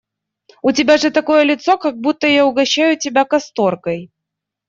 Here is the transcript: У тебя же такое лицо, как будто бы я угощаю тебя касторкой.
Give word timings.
У 0.69 0.71
тебя 0.77 0.95
же 1.01 1.11
такое 1.17 1.43
лицо, 1.49 1.77
как 1.77 1.99
будто 1.99 2.25
бы 2.25 2.33
я 2.33 2.47
угощаю 2.47 2.97
тебя 2.97 3.23
касторкой. 3.23 4.09